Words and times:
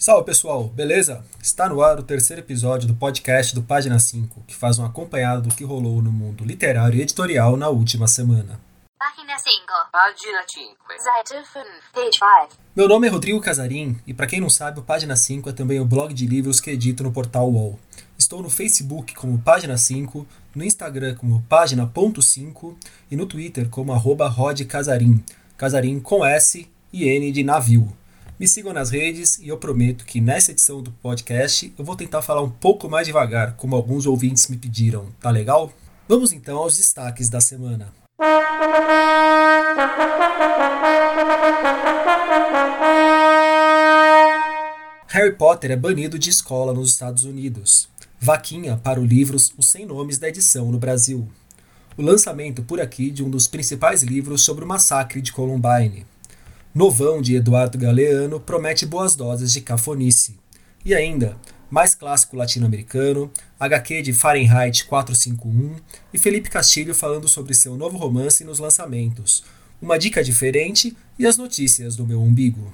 Salve 0.00 0.24
pessoal, 0.24 0.64
beleza? 0.64 1.22
Está 1.42 1.68
no 1.68 1.82
ar 1.82 1.98
o 1.98 2.02
terceiro 2.02 2.40
episódio 2.40 2.88
do 2.88 2.94
podcast 2.94 3.54
do 3.54 3.62
Página 3.62 3.98
5, 3.98 4.44
que 4.46 4.56
faz 4.56 4.78
um 4.78 4.84
acompanhado 4.84 5.42
do 5.42 5.54
que 5.54 5.62
rolou 5.62 6.00
no 6.00 6.10
mundo 6.10 6.42
literário 6.42 6.98
e 6.98 7.02
editorial 7.02 7.54
na 7.54 7.68
última 7.68 8.08
semana. 8.08 8.58
Página 8.98 9.38
5. 9.38 9.50
Página 9.92 10.42
5. 10.48 10.76
Seite 10.88 11.46
5. 11.46 11.66
Page 11.92 12.18
5. 12.48 12.62
Meu 12.74 12.88
nome 12.88 13.08
é 13.08 13.10
Rodrigo 13.10 13.40
Casarim 13.42 14.00
e 14.06 14.14
para 14.14 14.26
quem 14.26 14.40
não 14.40 14.48
sabe, 14.48 14.80
o 14.80 14.82
Página 14.82 15.14
5 15.14 15.50
é 15.50 15.52
também 15.52 15.78
o 15.78 15.84
blog 15.84 16.14
de 16.14 16.26
livros 16.26 16.60
que 16.60 16.70
edito 16.70 17.02
no 17.02 17.12
portal 17.12 17.50
UOL. 17.50 17.78
Estou 18.20 18.42
no 18.42 18.50
Facebook 18.50 19.14
como 19.14 19.38
Página 19.38 19.78
5, 19.78 20.26
no 20.54 20.62
Instagram 20.62 21.14
como 21.14 21.42
Página.5 21.48 22.74
e 23.10 23.16
no 23.16 23.24
Twitter 23.24 23.70
como 23.70 23.94
arroba 23.94 24.28
rodcasarim, 24.28 25.24
casarim 25.56 25.98
com 25.98 26.22
S 26.22 26.68
e 26.92 27.08
N 27.08 27.32
de 27.32 27.42
navio. 27.42 27.90
Me 28.38 28.46
sigam 28.46 28.74
nas 28.74 28.90
redes 28.90 29.38
e 29.38 29.48
eu 29.48 29.56
prometo 29.56 30.04
que 30.04 30.20
nessa 30.20 30.50
edição 30.50 30.82
do 30.82 30.92
podcast 30.92 31.72
eu 31.78 31.82
vou 31.82 31.96
tentar 31.96 32.20
falar 32.20 32.42
um 32.42 32.50
pouco 32.50 32.90
mais 32.90 33.06
devagar, 33.06 33.56
como 33.56 33.74
alguns 33.74 34.04
ouvintes 34.04 34.48
me 34.48 34.58
pediram. 34.58 35.06
Tá 35.18 35.30
legal? 35.30 35.72
Vamos 36.06 36.30
então 36.30 36.58
aos 36.58 36.76
destaques 36.76 37.30
da 37.30 37.40
semana. 37.40 37.90
Harry 45.08 45.32
Potter 45.32 45.70
é 45.70 45.76
banido 45.76 46.18
de 46.18 46.28
escola 46.28 46.74
nos 46.74 46.90
Estados 46.90 47.24
Unidos. 47.24 47.88
Vaquinha 48.22 48.76
para 48.76 49.00
o 49.00 49.04
livro 49.06 49.34
Os 49.34 49.66
100 49.66 49.86
Nomes 49.86 50.18
da 50.18 50.28
edição 50.28 50.70
no 50.70 50.78
Brasil. 50.78 51.26
O 51.96 52.02
lançamento 52.02 52.62
por 52.62 52.78
aqui 52.78 53.10
de 53.10 53.24
um 53.24 53.30
dos 53.30 53.46
principais 53.46 54.02
livros 54.02 54.42
sobre 54.42 54.62
o 54.62 54.68
massacre 54.68 55.22
de 55.22 55.32
Columbine. 55.32 56.04
Novão 56.74 57.22
de 57.22 57.36
Eduardo 57.36 57.78
Galeano 57.78 58.38
promete 58.38 58.84
boas 58.84 59.16
doses 59.16 59.50
de 59.54 59.62
cafonice. 59.62 60.38
E 60.84 60.94
ainda, 60.94 61.34
mais 61.70 61.94
clássico 61.94 62.36
latino-americano, 62.36 63.30
HQ 63.58 64.02
de 64.02 64.12
Fahrenheit 64.12 64.84
451 64.84 65.76
e 66.12 66.18
Felipe 66.18 66.50
Castilho 66.50 66.94
falando 66.94 67.26
sobre 67.26 67.54
seu 67.54 67.74
novo 67.74 67.96
romance 67.96 68.44
nos 68.44 68.58
lançamentos, 68.58 69.44
uma 69.80 69.98
dica 69.98 70.22
diferente 70.22 70.94
e 71.18 71.26
as 71.26 71.38
notícias 71.38 71.96
do 71.96 72.06
meu 72.06 72.22
umbigo. 72.22 72.70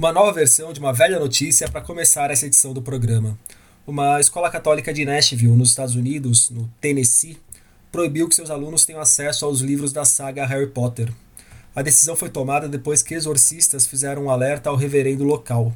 Uma 0.00 0.14
nova 0.14 0.32
versão 0.32 0.72
de 0.72 0.80
uma 0.80 0.94
velha 0.94 1.20
notícia 1.20 1.68
para 1.68 1.82
começar 1.82 2.30
essa 2.30 2.46
edição 2.46 2.72
do 2.72 2.80
programa. 2.80 3.38
Uma 3.86 4.18
escola 4.18 4.48
católica 4.48 4.94
de 4.94 5.04
Nashville, 5.04 5.54
nos 5.54 5.68
Estados 5.68 5.94
Unidos, 5.94 6.48
no 6.48 6.66
Tennessee, 6.80 7.36
proibiu 7.92 8.26
que 8.26 8.34
seus 8.34 8.48
alunos 8.48 8.86
tenham 8.86 8.98
acesso 8.98 9.44
aos 9.44 9.60
livros 9.60 9.92
da 9.92 10.06
saga 10.06 10.46
Harry 10.46 10.68
Potter. 10.68 11.12
A 11.76 11.82
decisão 11.82 12.16
foi 12.16 12.30
tomada 12.30 12.66
depois 12.66 13.02
que 13.02 13.12
exorcistas 13.12 13.86
fizeram 13.86 14.24
um 14.24 14.30
alerta 14.30 14.70
ao 14.70 14.76
reverendo 14.76 15.22
local. 15.22 15.70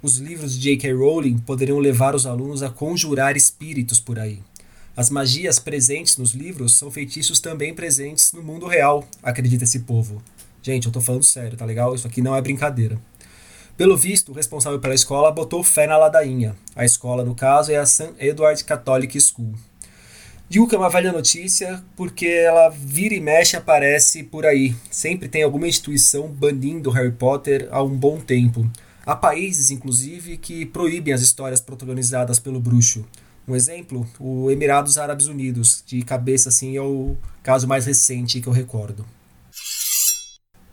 Os 0.00 0.16
livros 0.16 0.54
de 0.54 0.60
J.K. 0.70 0.94
Rowling 0.94 1.36
poderiam 1.36 1.78
levar 1.78 2.14
os 2.14 2.24
alunos 2.24 2.62
a 2.62 2.70
conjurar 2.70 3.36
espíritos 3.36 4.00
por 4.00 4.18
aí. 4.18 4.42
As 4.96 5.10
magias 5.10 5.58
presentes 5.58 6.16
nos 6.16 6.32
livros 6.32 6.78
são 6.78 6.90
feitiços 6.90 7.40
também 7.40 7.74
presentes 7.74 8.32
no 8.32 8.42
mundo 8.42 8.66
real, 8.66 9.06
acredita 9.22 9.64
esse 9.64 9.80
povo. 9.80 10.22
Gente, 10.62 10.86
eu 10.86 10.92
tô 10.92 11.02
falando 11.02 11.24
sério, 11.24 11.58
tá 11.58 11.66
legal? 11.66 11.94
Isso 11.94 12.06
aqui 12.06 12.22
não 12.22 12.34
é 12.34 12.40
brincadeira. 12.40 12.98
Pelo 13.76 13.94
visto, 13.94 14.32
o 14.32 14.34
responsável 14.34 14.80
pela 14.80 14.94
escola 14.94 15.30
botou 15.30 15.62
fé 15.62 15.86
na 15.86 15.98
ladainha. 15.98 16.56
A 16.74 16.86
escola, 16.86 17.22
no 17.22 17.34
caso, 17.34 17.70
é 17.70 17.76
a 17.76 17.84
St. 17.84 18.14
Edward 18.18 18.64
Catholic 18.64 19.20
School. 19.20 19.52
Digo 20.48 20.66
que 20.66 20.74
é 20.74 20.78
uma 20.78 20.88
velha 20.88 21.12
notícia 21.12 21.84
porque 21.94 22.26
ela 22.26 22.70
vira 22.70 23.14
e 23.14 23.20
mexe 23.20 23.54
aparece 23.54 24.22
por 24.22 24.46
aí. 24.46 24.74
Sempre 24.90 25.28
tem 25.28 25.42
alguma 25.42 25.68
instituição 25.68 26.28
banindo 26.28 26.88
Harry 26.88 27.12
Potter 27.12 27.68
há 27.70 27.82
um 27.82 27.94
bom 27.94 28.18
tempo. 28.18 28.66
Há 29.04 29.14
países, 29.14 29.70
inclusive, 29.70 30.38
que 30.38 30.64
proíbem 30.64 31.12
as 31.12 31.20
histórias 31.20 31.60
protagonizadas 31.60 32.38
pelo 32.38 32.58
bruxo. 32.58 33.04
Um 33.46 33.54
exemplo, 33.54 34.08
o 34.18 34.50
Emirados 34.50 34.96
Árabes 34.96 35.26
Unidos, 35.26 35.84
de 35.86 36.00
cabeça 36.02 36.48
assim 36.48 36.76
é 36.78 36.80
o 36.80 37.14
caso 37.42 37.68
mais 37.68 37.84
recente 37.84 38.40
que 38.40 38.46
eu 38.46 38.52
recordo. 38.52 39.04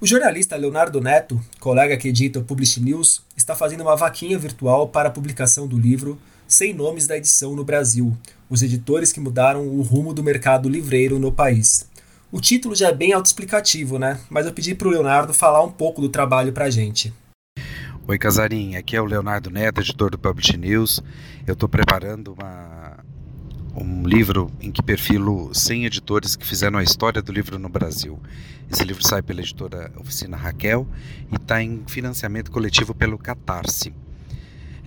O 0.03 0.05
jornalista 0.05 0.57
Leonardo 0.57 0.99
Neto, 0.99 1.41
colega 1.61 1.95
que 1.95 2.09
edita 2.09 2.37
o 2.37 2.43
Publish 2.43 2.81
News, 2.81 3.23
está 3.37 3.55
fazendo 3.55 3.83
uma 3.83 3.95
vaquinha 3.95 4.37
virtual 4.37 4.89
para 4.89 5.07
a 5.07 5.11
publicação 5.13 5.65
do 5.65 5.79
livro 5.79 6.19
Sem 6.45 6.73
Nomes 6.73 7.07
da 7.07 7.15
Edição 7.15 7.55
no 7.55 7.63
Brasil, 7.63 8.13
os 8.49 8.61
editores 8.61 9.13
que 9.13 9.21
mudaram 9.21 9.65
o 9.65 9.81
rumo 9.81 10.13
do 10.13 10.21
mercado 10.21 10.67
livreiro 10.67 11.19
no 11.19 11.31
país. 11.31 11.89
O 12.33 12.41
título 12.41 12.75
já 12.75 12.89
é 12.89 12.93
bem 12.93 13.13
autoexplicativo, 13.13 13.97
né? 13.97 14.19
Mas 14.29 14.45
eu 14.45 14.51
pedi 14.51 14.75
para 14.75 14.89
o 14.89 14.91
Leonardo 14.91 15.33
falar 15.33 15.63
um 15.63 15.71
pouco 15.71 16.01
do 16.01 16.09
trabalho 16.09 16.51
para 16.51 16.65
a 16.65 16.69
gente. 16.69 17.13
Oi, 18.05 18.17
Casarim, 18.17 18.75
aqui 18.75 18.97
é 18.97 19.01
o 19.01 19.05
Leonardo 19.05 19.49
Neto, 19.49 19.79
editor 19.79 20.11
do 20.11 20.19
Publish 20.19 20.57
News. 20.57 21.01
Eu 21.47 21.53
estou 21.53 21.69
preparando 21.69 22.33
uma, 22.33 22.92
um 23.75 24.03
livro 24.03 24.51
em 24.61 24.71
que 24.71 24.81
perfilo 24.81 25.53
100 25.53 25.85
editores 25.85 26.35
que 26.35 26.45
fizeram 26.45 26.77
a 26.77 26.83
história 26.83 27.21
do 27.21 27.31
livro 27.31 27.57
no 27.57 27.69
Brasil. 27.69 28.19
Esse 28.71 28.83
livro 28.83 29.05
sai 29.05 29.21
pela 29.21 29.41
editora 29.41 29.91
Oficina 29.97 30.37
Raquel 30.37 30.87
e 31.31 31.35
está 31.35 31.61
em 31.61 31.83
financiamento 31.87 32.51
coletivo 32.51 32.93
pelo 32.93 33.17
Catarse. 33.17 33.93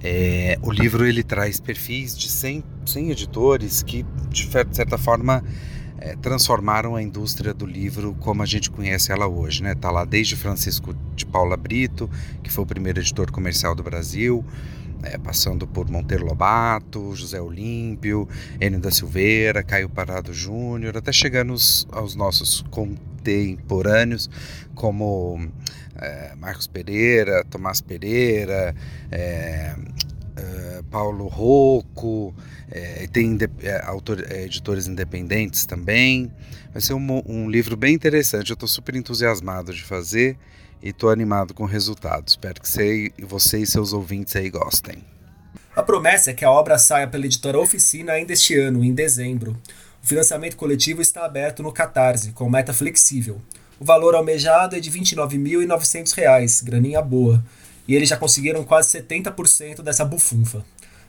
É, 0.03 0.59
o 0.63 0.71
livro 0.71 1.05
ele 1.05 1.23
traz 1.23 1.59
perfis 1.59 2.17
de 2.17 2.29
100, 2.29 2.65
100 2.85 3.11
editores 3.11 3.83
que, 3.83 4.05
de 4.31 4.49
certa 4.73 4.99
forma, 4.99 5.43
é, 5.99 6.15
transformaram 6.17 6.95
a 6.95 7.03
indústria 7.03 7.53
do 7.53 7.67
livro 7.67 8.15
como 8.21 8.43
a 8.43 8.47
gente 8.47 8.71
conhece 8.71 9.11
ela 9.11 9.27
hoje. 9.27 9.59
Está 9.59 9.69
né? 9.69 9.75
Tá 9.75 9.91
lá 9.91 10.05
desde 10.05 10.37
Francisco 10.37 10.95
de 11.15 11.27
Paula 11.27 11.57
Brito, 11.57 12.09
que 12.43 12.53
foi 12.53 12.65
o 12.65 12.67
primeiro 12.67 13.01
editor 13.01 13.33
comercial 13.33 13.75
do 13.75 13.83
Brasil, 13.83 14.45
é, 15.13 15.19
passando 15.19 15.67
por 15.67 15.89
Monteiro 15.89 16.25
Lobato, 16.25 17.15
José 17.15 17.41
Olímpio, 17.41 18.29
Enio 18.61 18.81
da 18.81 18.91
Silveira, 18.91 19.63
Caio 19.63 19.89
Parado 19.89 20.33
Júnior, 20.33 20.97
até 20.97 21.13
chegando 21.13 21.53
aos, 21.53 21.87
aos 21.93 22.15
nossos 22.15 22.65
contemporâneos, 22.71 24.29
como 24.75 25.49
é, 25.97 26.35
Marcos 26.37 26.67
Pereira, 26.67 27.45
Tomás 27.45 27.81
Pereira, 27.81 28.75
é, 29.11 29.75
é 30.37 30.83
Paulo 30.91 31.29
Rocco, 31.29 32.35
é, 32.71 33.07
tem 33.07 33.39
é, 33.63 33.83
autor, 33.85 34.21
editores 34.33 34.87
independentes 34.89 35.67
também. 35.67 36.31
Vai 36.73 36.83
ser 36.83 36.95
um, 36.95 37.23
um 37.27 37.49
livro 37.49 37.77
bem 37.77 37.95
interessante, 37.95 38.51
eu 38.51 38.55
estou 38.55 38.69
super 38.69 38.97
entusiasmado 38.97 39.73
de 39.73 39.83
fazer 39.83 40.37
e 40.83 40.91
estou 40.91 41.11
animado 41.11 41.55
com 41.55 41.65
o 41.65 41.67
resultado. 41.67 42.29
Espero 42.29 42.61
que 42.61 42.69
você, 42.69 43.13
você 43.21 43.59
e 43.59 43.67
seus 43.67 43.93
ouvintes 43.93 44.35
aí 44.37 44.51
gostem. 44.51 45.05
A 45.75 45.83
promessa 45.83 46.31
é 46.31 46.35
que 46.35 46.45
a 46.45 46.51
obra 46.51 46.79
saia 46.79 47.07
pela 47.07 47.27
editora 47.27 47.59
Oficina 47.59 48.13
ainda 48.13 48.33
este 48.33 48.59
ano, 48.59 48.83
em 48.83 48.95
dezembro. 48.95 49.57
O 50.03 50.07
financiamento 50.07 50.57
coletivo 50.57 51.03
está 51.03 51.25
aberto 51.25 51.63
no 51.63 51.73
Catarse, 51.73 52.33
com 52.33 52.49
meta 52.49 52.73
flexível. 52.73 53.41
O 53.79 53.85
valor 53.85 54.15
almejado 54.15 54.75
é 54.75 54.81
de 54.81 54.89
R$ 54.89 55.01
29.900, 55.01 56.65
graninha 56.65 57.03
boa, 57.03 57.45
e 57.87 57.95
eles 57.95 58.09
já 58.09 58.17
conseguiram 58.17 58.65
quase 58.65 58.99
70% 58.99 59.83
dessa 59.83 60.05
bufunfa. 60.05 60.65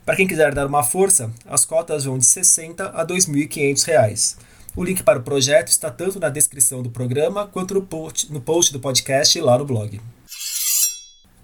Para 0.06 0.16
quem 0.16 0.28
quiser 0.28 0.54
dar 0.54 0.68
uma 0.68 0.84
força, 0.84 1.32
as 1.46 1.64
cotas 1.64 2.06
vão 2.06 2.18
de 2.18 2.26
R$ 2.26 2.32
60 2.32 2.90
a 2.90 3.02
R$ 3.02 3.08
2.500. 3.08 4.38
O 4.78 4.84
link 4.84 5.02
para 5.02 5.18
o 5.18 5.24
projeto 5.24 5.70
está 5.70 5.90
tanto 5.90 6.20
na 6.20 6.30
descrição 6.30 6.84
do 6.84 6.92
programa 6.92 7.48
quanto 7.48 7.74
no 7.74 7.82
post, 7.82 8.32
no 8.32 8.40
post 8.40 8.72
do 8.72 8.80
podcast 8.80 9.42
lá 9.42 9.58
no 9.58 9.66
blog. 9.66 10.00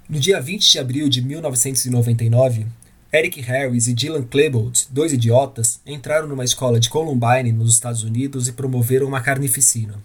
No 0.08 0.20
dia 0.20 0.40
20 0.40 0.72
de 0.72 0.78
abril 0.78 1.10
de 1.10 1.20
1999, 1.20 2.68
Eric 3.12 3.42
Harris 3.42 3.88
e 3.88 3.94
Dylan 3.96 4.22
Klebold, 4.22 4.86
dois 4.92 5.12
idiotas, 5.12 5.80
entraram 5.84 6.28
numa 6.28 6.44
escola 6.44 6.80
de 6.80 6.92
Columbine, 6.92 7.52
nos 7.52 7.74
Estados 7.74 8.04
Unidos, 8.04 8.48
e 8.48 8.52
promoveram 8.52 9.08
uma 9.08 9.20
carnificina. 9.20 9.96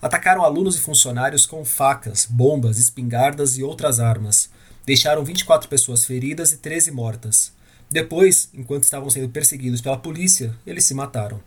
Atacaram 0.00 0.44
alunos 0.44 0.76
e 0.76 0.80
funcionários 0.80 1.46
com 1.46 1.64
facas, 1.64 2.24
bombas, 2.24 2.78
espingardas 2.78 3.58
e 3.58 3.64
outras 3.64 3.98
armas. 3.98 4.48
Deixaram 4.86 5.24
24 5.24 5.68
pessoas 5.68 6.04
feridas 6.04 6.52
e 6.52 6.58
13 6.58 6.92
mortas. 6.92 7.52
Depois, 7.90 8.48
enquanto 8.54 8.84
estavam 8.84 9.10
sendo 9.10 9.28
perseguidos 9.28 9.80
pela 9.80 9.96
polícia, 9.96 10.56
eles 10.64 10.84
se 10.84 10.94
mataram. 10.94 11.40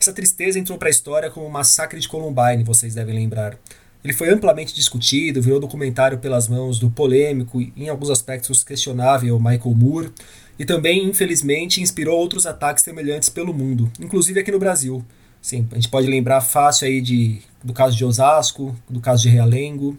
Essa 0.00 0.12
tristeza 0.12 0.58
entrou 0.58 0.78
para 0.78 0.88
a 0.88 0.90
história 0.90 1.30
como 1.30 1.46
o 1.46 1.50
massacre 1.50 1.98
de 1.98 2.08
Columbine, 2.08 2.62
vocês 2.62 2.94
devem 2.94 3.14
lembrar. 3.14 3.58
Ele 4.04 4.12
foi 4.12 4.30
amplamente 4.30 4.72
discutido, 4.74 5.42
virou 5.42 5.58
documentário 5.58 6.18
pelas 6.18 6.46
mãos 6.46 6.78
do 6.78 6.88
polêmico 6.88 7.60
e, 7.60 7.72
em 7.76 7.88
alguns 7.88 8.10
aspectos, 8.10 8.62
questionável 8.62 9.38
Michael 9.40 9.74
Moore, 9.74 10.12
e 10.56 10.64
também, 10.64 11.04
infelizmente, 11.04 11.80
inspirou 11.80 12.16
outros 12.16 12.46
ataques 12.46 12.84
semelhantes 12.84 13.28
pelo 13.28 13.52
mundo, 13.52 13.90
inclusive 14.00 14.38
aqui 14.38 14.52
no 14.52 14.58
Brasil. 14.58 15.04
Sim, 15.42 15.68
a 15.72 15.74
gente 15.74 15.88
pode 15.88 16.06
lembrar 16.06 16.40
fácil 16.40 16.86
aí 16.86 17.00
de, 17.00 17.40
do 17.62 17.72
caso 17.72 17.96
de 17.96 18.04
Osasco, 18.04 18.76
do 18.88 19.00
caso 19.00 19.22
de 19.22 19.28
Realengo. 19.28 19.98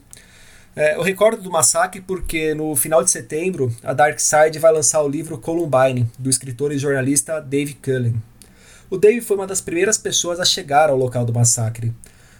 É, 0.75 0.95
eu 0.95 1.01
recordo 1.01 1.41
do 1.41 1.51
massacre 1.51 1.99
porque 2.01 2.53
no 2.53 2.75
final 2.75 3.03
de 3.03 3.11
setembro 3.11 3.73
a 3.83 3.93
Dark 3.93 4.17
Side 4.19 4.59
vai 4.59 4.71
lançar 4.71 5.01
o 5.01 5.09
livro 5.09 5.37
Columbine, 5.37 6.09
do 6.17 6.29
escritor 6.29 6.71
e 6.71 6.77
jornalista 6.77 7.41
Dave 7.41 7.73
Cullen. 7.73 8.15
O 8.91 8.97
Dave 8.97 9.21
foi 9.21 9.37
uma 9.37 9.45
das 9.45 9.61
primeiras 9.61 9.99
pessoas 9.99 10.39
a 10.39 10.45
chegar 10.45 10.89
ao 10.89 10.97
local 10.97 11.23
do 11.23 11.31
massacre. 11.31 11.93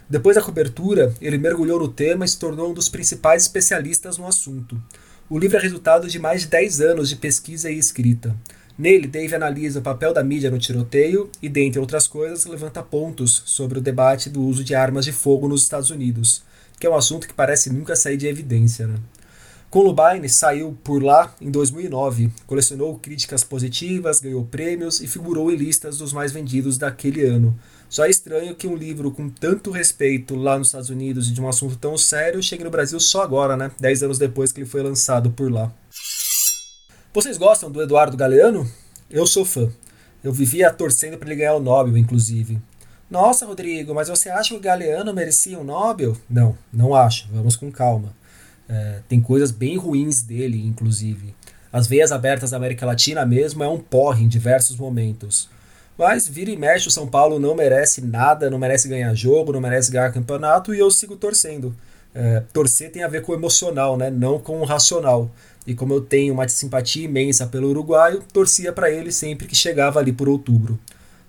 Depois 0.08 0.34
da 0.34 0.42
cobertura, 0.42 1.14
ele 1.20 1.38
mergulhou 1.38 1.78
no 1.78 1.86
tema 1.86 2.24
e 2.24 2.28
se 2.28 2.40
tornou 2.40 2.72
um 2.72 2.74
dos 2.74 2.88
principais 2.88 3.42
especialistas 3.42 4.18
no 4.18 4.26
assunto. 4.26 4.76
O 5.28 5.38
livro 5.38 5.56
é 5.56 5.60
resultado 5.60 6.08
de 6.08 6.18
mais 6.18 6.40
de 6.40 6.48
10 6.48 6.80
anos 6.80 7.08
de 7.08 7.14
pesquisa 7.14 7.70
e 7.70 7.78
escrita. 7.78 8.34
Nele, 8.76 9.06
Dave 9.06 9.32
analisa 9.32 9.78
o 9.78 9.82
papel 9.82 10.12
da 10.12 10.24
mídia 10.24 10.50
no 10.50 10.58
tiroteio 10.58 11.30
e, 11.40 11.48
dentre 11.48 11.78
outras 11.78 12.08
coisas, 12.08 12.44
levanta 12.46 12.82
pontos 12.82 13.44
sobre 13.46 13.78
o 13.78 13.82
debate 13.82 14.28
do 14.28 14.42
uso 14.42 14.64
de 14.64 14.74
armas 14.74 15.04
de 15.04 15.12
fogo 15.12 15.46
nos 15.46 15.62
Estados 15.62 15.90
Unidos, 15.90 16.42
que 16.80 16.86
é 16.86 16.90
um 16.90 16.96
assunto 16.96 17.28
que 17.28 17.34
parece 17.34 17.72
nunca 17.72 17.94
sair 17.94 18.16
de 18.16 18.26
evidência. 18.26 18.88
Né? 18.88 18.96
Columbine 19.70 20.28
saiu 20.28 20.76
por 20.82 21.00
lá 21.00 21.32
em 21.40 21.48
2009, 21.48 22.32
colecionou 22.44 22.98
críticas 22.98 23.44
positivas, 23.44 24.20
ganhou 24.20 24.44
prêmios 24.44 25.00
e 25.00 25.06
figurou 25.06 25.48
em 25.52 25.54
listas 25.54 25.98
dos 25.98 26.12
mais 26.12 26.32
vendidos 26.32 26.76
daquele 26.76 27.24
ano. 27.24 27.56
Só 27.88 28.04
é 28.04 28.10
estranho 28.10 28.56
que 28.56 28.66
um 28.66 28.74
livro 28.74 29.12
com 29.12 29.28
tanto 29.28 29.70
respeito 29.70 30.34
lá 30.34 30.58
nos 30.58 30.68
Estados 30.68 30.90
Unidos 30.90 31.28
e 31.28 31.32
de 31.32 31.40
um 31.40 31.48
assunto 31.48 31.76
tão 31.76 31.96
sério 31.96 32.42
chegue 32.42 32.64
no 32.64 32.70
Brasil 32.70 32.98
só 32.98 33.22
agora, 33.22 33.56
né? 33.56 33.70
Dez 33.78 34.02
anos 34.02 34.18
depois 34.18 34.50
que 34.50 34.60
ele 34.60 34.68
foi 34.68 34.82
lançado 34.82 35.30
por 35.30 35.50
lá. 35.52 35.72
Vocês 37.14 37.38
gostam 37.38 37.70
do 37.70 37.80
Eduardo 37.80 38.16
Galeano? 38.16 38.68
Eu 39.08 39.24
sou 39.24 39.44
fã. 39.44 39.70
Eu 40.22 40.32
vivia 40.32 40.72
torcendo 40.72 41.16
para 41.16 41.28
ele 41.28 41.38
ganhar 41.38 41.54
o 41.54 41.60
Nobel, 41.60 41.96
inclusive. 41.96 42.60
Nossa, 43.08 43.46
Rodrigo, 43.46 43.94
mas 43.94 44.08
você 44.08 44.30
acha 44.30 44.50
que 44.50 44.56
o 44.56 44.60
Galeano 44.60 45.14
merecia 45.14 45.58
um 45.58 45.64
Nobel? 45.64 46.16
Não, 46.28 46.58
não 46.72 46.92
acho. 46.92 47.28
Vamos 47.32 47.54
com 47.54 47.70
calma. 47.70 48.18
É, 48.70 49.00
tem 49.08 49.20
coisas 49.20 49.50
bem 49.50 49.76
ruins 49.76 50.22
dele, 50.22 50.64
inclusive. 50.64 51.34
As 51.72 51.88
veias 51.88 52.12
abertas 52.12 52.52
da 52.52 52.56
América 52.56 52.86
Latina 52.86 53.26
mesmo 53.26 53.64
é 53.64 53.68
um 53.68 53.78
porre 53.78 54.24
em 54.24 54.28
diversos 54.28 54.76
momentos. 54.76 55.48
Mas 55.98 56.28
vira 56.28 56.50
e 56.50 56.56
mexe, 56.56 56.88
o 56.88 56.90
São 56.90 57.06
Paulo 57.06 57.40
não 57.40 57.54
merece 57.54 58.00
nada, 58.00 58.48
não 58.48 58.58
merece 58.58 58.88
ganhar 58.88 59.12
jogo, 59.14 59.52
não 59.52 59.60
merece 59.60 59.90
ganhar 59.90 60.12
campeonato 60.12 60.72
e 60.72 60.78
eu 60.78 60.90
sigo 60.90 61.16
torcendo. 61.16 61.74
É, 62.14 62.42
torcer 62.52 62.90
tem 62.90 63.02
a 63.02 63.08
ver 63.08 63.22
com 63.22 63.32
o 63.32 63.34
emocional, 63.34 63.96
né? 63.96 64.08
não 64.08 64.38
com 64.38 64.60
o 64.60 64.64
racional. 64.64 65.30
E 65.66 65.74
como 65.74 65.92
eu 65.92 66.00
tenho 66.00 66.32
uma 66.32 66.48
simpatia 66.48 67.04
imensa 67.04 67.46
pelo 67.46 67.68
uruguaio, 67.68 68.22
torcia 68.32 68.72
para 68.72 68.90
ele 68.90 69.12
sempre 69.12 69.46
que 69.46 69.54
chegava 69.54 69.98
ali 69.98 70.12
por 70.12 70.28
outubro. 70.28 70.78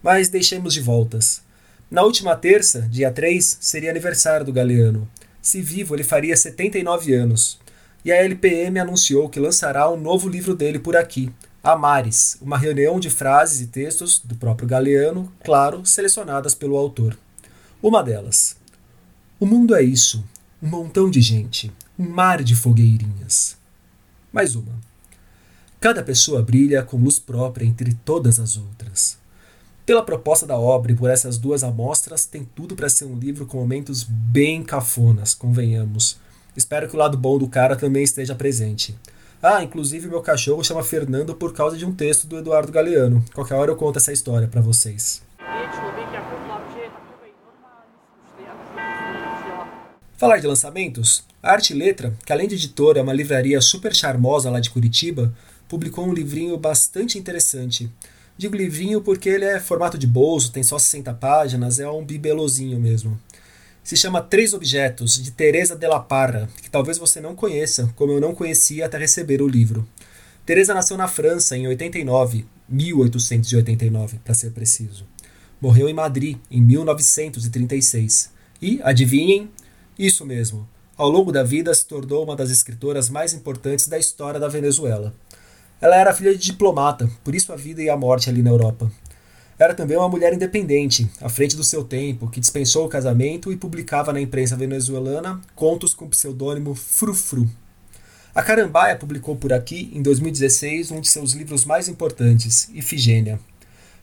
Mas 0.01 0.29
deixemos 0.29 0.73
de 0.73 0.79
voltas. 0.79 1.41
Na 1.89 2.03
última 2.03 2.35
terça, 2.35 2.81
dia 2.89 3.11
3, 3.11 3.57
seria 3.59 3.91
aniversário 3.91 4.45
do 4.45 4.53
Galeano. 4.53 5.07
Se 5.41 5.61
vivo, 5.61 5.95
ele 5.95 6.03
faria 6.03 6.37
79 6.37 7.13
anos. 7.13 7.59
E 8.05 8.11
a 8.11 8.15
LPM 8.15 8.79
anunciou 8.79 9.29
que 9.29 9.39
lançará 9.39 9.89
um 9.89 9.99
novo 9.99 10.29
livro 10.29 10.55
dele 10.55 10.79
por 10.79 10.95
aqui, 10.95 11.31
Amares, 11.63 12.37
uma 12.41 12.57
reunião 12.57 12.99
de 12.99 13.09
frases 13.09 13.61
e 13.61 13.67
textos 13.67 14.19
do 14.19 14.33
próprio 14.33 14.67
Galeano, 14.67 15.31
claro, 15.43 15.85
selecionadas 15.85 16.55
pelo 16.55 16.75
autor. 16.75 17.15
Uma 17.83 18.03
delas. 18.03 18.57
O 19.39 19.45
mundo 19.45 19.75
é 19.75 19.83
isso, 19.83 20.23
um 20.61 20.67
montão 20.67 21.09
de 21.09 21.21
gente, 21.21 21.71
um 21.97 22.09
mar 22.09 22.43
de 22.43 22.55
fogueirinhas. 22.55 23.57
Mais 24.33 24.55
uma. 24.55 24.73
Cada 25.79 26.01
pessoa 26.01 26.41
brilha 26.41 26.81
com 26.81 26.97
luz 26.97 27.19
própria 27.19 27.65
entre 27.65 27.93
todas 27.93 28.39
as 28.39 28.57
outras. 28.57 29.20
Pela 29.85 30.03
proposta 30.03 30.45
da 30.45 30.57
obra 30.57 30.91
e 30.91 30.95
por 30.95 31.09
essas 31.09 31.37
duas 31.37 31.63
amostras, 31.63 32.25
tem 32.25 32.47
tudo 32.55 32.75
para 32.75 32.87
ser 32.87 33.05
um 33.05 33.17
livro 33.17 33.47
com 33.47 33.57
momentos 33.57 34.03
bem 34.03 34.63
cafonas, 34.63 35.33
convenhamos. 35.33 36.19
Espero 36.55 36.87
que 36.87 36.95
o 36.95 36.99
lado 36.99 37.17
bom 37.17 37.37
do 37.39 37.47
cara 37.47 37.75
também 37.75 38.03
esteja 38.03 38.35
presente. 38.35 38.95
Ah, 39.41 39.63
inclusive 39.63 40.07
meu 40.07 40.21
cachorro 40.21 40.63
chama 40.63 40.83
Fernando 40.83 41.33
por 41.33 41.51
causa 41.51 41.75
de 41.75 41.83
um 41.83 41.91
texto 41.91 42.27
do 42.27 42.37
Eduardo 42.37 42.71
Galeano. 42.71 43.25
Qualquer 43.33 43.55
hora 43.55 43.71
eu 43.71 43.75
conto 43.75 43.97
essa 43.97 44.13
história 44.13 44.47
para 44.47 44.61
vocês. 44.61 45.23
Falar 50.15 50.37
de 50.37 50.45
lançamentos, 50.45 51.23
a 51.41 51.53
Arte 51.53 51.73
Letra, 51.73 52.15
que 52.23 52.31
além 52.31 52.47
de 52.47 52.53
editora 52.53 52.99
é 52.99 53.01
uma 53.01 53.13
livraria 53.13 53.59
super 53.59 53.95
charmosa 53.95 54.51
lá 54.51 54.59
de 54.59 54.69
Curitiba, 54.69 55.33
publicou 55.67 56.05
um 56.05 56.13
livrinho 56.13 56.55
bastante 56.59 57.17
interessante. 57.17 57.89
Digo 58.41 58.55
livrinho 58.55 59.01
porque 59.01 59.29
ele 59.29 59.45
é 59.45 59.59
formato 59.59 59.99
de 59.99 60.07
bolso, 60.07 60.51
tem 60.51 60.63
só 60.63 60.79
60 60.79 61.13
páginas, 61.13 61.79
é 61.79 61.87
um 61.87 62.03
bibelozinho 62.03 62.79
mesmo. 62.79 63.21
Se 63.83 63.95
chama 63.95 64.19
Três 64.19 64.51
Objetos, 64.51 65.21
de 65.21 65.29
Teresa 65.29 65.75
de 65.75 65.87
la 65.87 65.99
Parra, 65.99 66.49
que 66.59 66.67
talvez 66.67 66.97
você 66.97 67.21
não 67.21 67.35
conheça, 67.35 67.93
como 67.95 68.13
eu 68.13 68.19
não 68.19 68.33
conhecia 68.33 68.87
até 68.87 68.97
receber 68.97 69.43
o 69.43 69.47
livro. 69.47 69.87
Teresa 70.43 70.73
nasceu 70.73 70.97
na 70.97 71.07
França 71.07 71.55
em 71.55 71.67
89, 71.67 72.47
1889, 72.67 74.17
para 74.25 74.33
ser 74.33 74.49
preciso. 74.49 75.05
Morreu 75.61 75.87
em 75.87 75.93
Madrid 75.93 76.39
em 76.49 76.63
1936. 76.63 78.31
E, 78.59 78.79
adivinhem, 78.81 79.51
isso 79.99 80.25
mesmo, 80.25 80.67
ao 80.97 81.11
longo 81.11 81.31
da 81.31 81.43
vida 81.43 81.71
se 81.75 81.85
tornou 81.85 82.23
uma 82.23 82.35
das 82.35 82.49
escritoras 82.49 83.07
mais 83.07 83.35
importantes 83.35 83.87
da 83.87 83.99
história 83.99 84.39
da 84.39 84.47
Venezuela. 84.47 85.13
Ela 85.81 85.95
era 85.95 86.13
filha 86.13 86.31
de 86.31 86.37
diplomata, 86.37 87.09
por 87.23 87.33
isso 87.33 87.51
a 87.51 87.55
vida 87.55 87.81
e 87.81 87.89
a 87.89 87.97
morte 87.97 88.29
ali 88.29 88.43
na 88.43 88.51
Europa. 88.51 88.91
Era 89.57 89.73
também 89.73 89.97
uma 89.97 90.07
mulher 90.07 90.31
independente, 90.31 91.09
à 91.19 91.27
frente 91.27 91.55
do 91.55 91.63
seu 91.63 91.83
tempo, 91.83 92.29
que 92.29 92.39
dispensou 92.39 92.85
o 92.85 92.89
casamento 92.89 93.51
e 93.51 93.57
publicava 93.57 94.13
na 94.13 94.21
imprensa 94.21 94.55
venezuelana 94.55 95.41
contos 95.55 95.93
com 95.95 96.05
o 96.05 96.09
pseudônimo 96.09 96.75
Frufru. 96.75 97.49
A 98.33 98.41
Carambaia 98.41 98.95
publicou 98.95 99.35
por 99.35 99.51
aqui, 99.51 99.91
em 99.93 100.01
2016, 100.01 100.91
um 100.91 101.01
de 101.01 101.09
seus 101.09 101.33
livros 101.33 101.65
mais 101.65 101.89
importantes, 101.89 102.69
Ifigênia. 102.73 103.39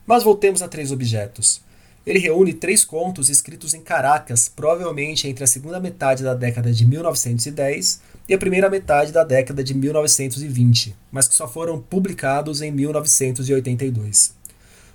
Mas 0.05 0.23
voltemos 0.23 0.63
a 0.63 0.69
três 0.69 0.91
objetos. 0.91 1.63
Ele 2.09 2.19
reúne 2.19 2.55
três 2.55 2.87
contos 2.87 3.29
escritos 3.29 3.75
em 3.75 3.83
Caracas, 3.83 4.49
provavelmente 4.49 5.29
entre 5.29 5.45
a 5.45 5.47
segunda 5.47 5.79
metade 5.79 6.23
da 6.23 6.33
década 6.33 6.73
de 6.73 6.87
1910 6.87 8.01
e 8.27 8.33
a 8.33 8.39
primeira 8.39 8.71
metade 8.71 9.13
da 9.13 9.23
década 9.23 9.63
de 9.63 9.75
1920, 9.75 10.97
mas 11.13 11.29
que 11.29 11.35
só 11.35 11.47
foram 11.47 11.79
publicados 11.79 12.63
em 12.63 12.73
1982. 12.73 14.35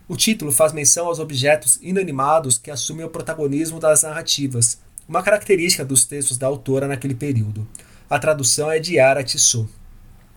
O 0.08 0.18
título 0.18 0.52
faz 0.52 0.74
menção 0.74 1.06
aos 1.06 1.20
objetos 1.20 1.78
inanimados 1.84 2.58
que 2.58 2.72
assumem 2.72 3.06
o 3.06 3.10
protagonismo 3.10 3.80
das 3.80 4.02
narrativas, 4.02 4.80
uma 5.08 5.22
característica 5.22 5.86
dos 5.86 6.06
textos 6.06 6.40
da 6.40 6.48
autora 6.48 6.88
naquele 6.88 7.14
período. 7.14 7.68
A 8.10 8.18
tradução 8.18 8.72
é 8.72 8.80
de 8.80 8.96
Yara 8.96 9.24
Tissot. 9.24 9.70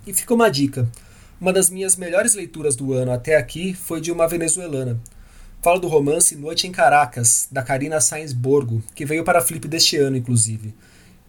E 0.06 0.12
fica 0.12 0.34
uma 0.34 0.50
dica: 0.50 0.86
uma 1.40 1.54
das 1.54 1.70
minhas 1.70 1.96
melhores 1.96 2.34
leituras 2.34 2.76
do 2.76 2.92
ano 2.92 3.12
até 3.12 3.34
aqui 3.34 3.72
foi 3.72 3.98
de 3.98 4.12
uma 4.12 4.28
venezuelana. 4.28 5.00
Falo 5.62 5.80
do 5.80 5.88
romance 5.88 6.36
Noite 6.36 6.66
em 6.66 6.72
Caracas, 6.72 7.48
da 7.50 7.62
Karina 7.62 8.00
Sainz 8.00 8.32
Borgo, 8.32 8.82
que 8.94 9.04
veio 9.04 9.24
para 9.24 9.40
a 9.40 9.42
Flip 9.42 9.66
deste 9.66 9.96
ano, 9.96 10.16
inclusive. 10.16 10.72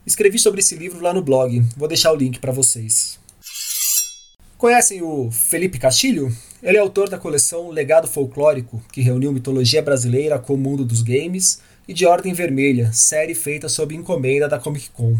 Escrevi 0.06 0.38
sobre 0.38 0.60
esse 0.60 0.76
livro 0.76 1.02
lá 1.02 1.14
no 1.14 1.24
blog, 1.24 1.64
vou 1.76 1.88
deixar 1.88 2.12
o 2.12 2.16
link 2.16 2.40
para 2.40 2.52
vocês. 2.52 3.20
Conhecem 4.58 5.02
o 5.02 5.32
Felipe 5.32 5.80
Castilho? 5.80 6.36
Ele 6.62 6.78
é 6.78 6.80
autor 6.80 7.10
da 7.10 7.18
coleção 7.18 7.70
Legado 7.70 8.08
Folclórico, 8.08 8.82
que 8.92 9.02
reuniu 9.02 9.32
mitologia 9.32 9.82
brasileira 9.82 10.40
com 10.40 10.54
o 10.54 10.58
mundo 10.58 10.86
dos 10.86 11.02
games, 11.02 11.62
e 11.88 11.94
de 11.94 12.06
Ordem 12.06 12.34
Vermelha, 12.34 12.92
série 12.92 13.34
feita 13.34 13.70
sob 13.70 13.96
encomenda 13.96 14.48
da 14.48 14.60
Comic 14.60 14.90
Con. 14.90 15.18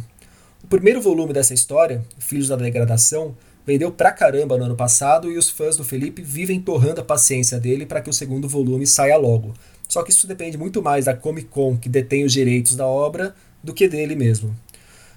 O 0.64 0.68
primeiro 0.68 1.02
volume 1.02 1.34
dessa 1.34 1.54
história, 1.54 2.04
Filhos 2.20 2.50
da 2.50 2.56
Degradação, 2.56 3.36
vendeu 3.68 3.92
pra 3.92 4.14
caramba 4.14 4.58
no 4.58 4.64
ano 4.64 4.78
passado 4.78 5.30
e 5.30 5.38
os 5.38 5.50
fãs 5.50 5.76
do 5.76 5.84
Felipe 5.84 6.22
vivem 6.22 6.62
torrando 6.62 7.02
a 7.02 7.04
paciência 7.04 7.60
dele 7.60 7.86
para 7.86 8.00
que 8.00 8.10
o 8.10 8.14
segundo 8.14 8.48
volume 8.48 8.88
saia 8.88 9.18
logo. 9.18 9.54
Só 9.90 10.04
que 10.04 10.12
isso 10.12 10.26
depende 10.26 10.58
muito 10.58 10.82
mais 10.82 11.04
da 11.04 11.14
Comic 11.14 11.50
Con, 11.50 11.78
que 11.78 11.90
detém 11.90 12.24
os 12.24 12.32
direitos 12.32 12.78
da 12.78 12.88
obra, 12.88 13.36
do 13.62 13.74
que 13.74 13.90
dele 13.90 14.16
mesmo. 14.16 14.56